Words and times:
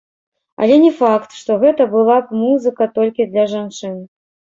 Але 0.63 0.77
не 0.85 0.87
факт, 1.01 1.35
што 1.41 1.57
гэта 1.63 1.87
была 1.95 2.15
б 2.29 2.39
музыка 2.45 2.87
толькі 2.97 3.29
для 3.35 3.45
жанчын. 3.53 4.01